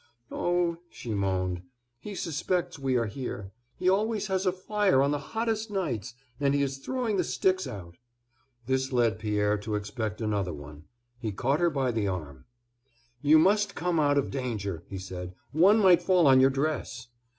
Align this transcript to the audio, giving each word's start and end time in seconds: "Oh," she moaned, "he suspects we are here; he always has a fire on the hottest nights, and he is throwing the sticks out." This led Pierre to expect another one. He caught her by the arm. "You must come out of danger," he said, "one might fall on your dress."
"Oh," 0.31 0.77
she 0.89 1.13
moaned, 1.13 1.61
"he 1.99 2.15
suspects 2.15 2.79
we 2.79 2.97
are 2.97 3.05
here; 3.05 3.51
he 3.77 3.87
always 3.87 4.25
has 4.29 4.47
a 4.47 4.51
fire 4.51 4.99
on 4.99 5.11
the 5.11 5.19
hottest 5.19 5.69
nights, 5.69 6.15
and 6.39 6.55
he 6.55 6.63
is 6.63 6.79
throwing 6.79 7.17
the 7.17 7.23
sticks 7.23 7.67
out." 7.67 7.97
This 8.65 8.91
led 8.91 9.19
Pierre 9.19 9.59
to 9.59 9.75
expect 9.75 10.19
another 10.19 10.53
one. 10.53 10.85
He 11.19 11.31
caught 11.31 11.59
her 11.59 11.69
by 11.69 11.91
the 11.91 12.07
arm. 12.07 12.45
"You 13.21 13.37
must 13.37 13.75
come 13.75 13.99
out 13.99 14.17
of 14.17 14.31
danger," 14.31 14.81
he 14.87 14.97
said, 14.97 15.35
"one 15.51 15.77
might 15.79 16.01
fall 16.01 16.25
on 16.25 16.39
your 16.39 16.49
dress." 16.49 17.05